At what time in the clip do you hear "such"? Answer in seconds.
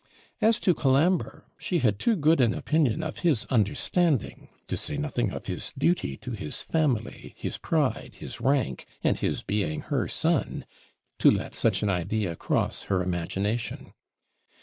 11.53-11.83